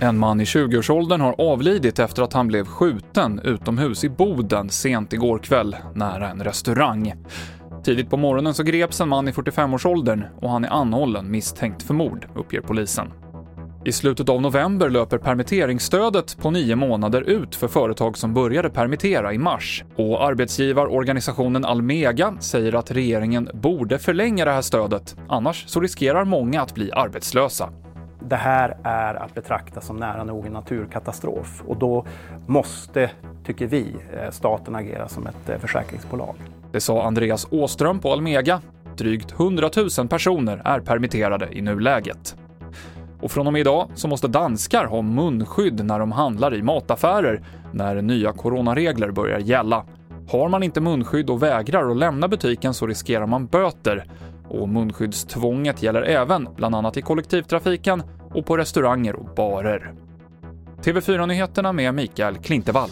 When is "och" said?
10.40-10.50, 19.96-20.24, 31.66-31.76, 43.20-43.30, 43.46-43.52, 51.30-51.42, 54.48-54.68, 58.34-58.46, 59.16-59.34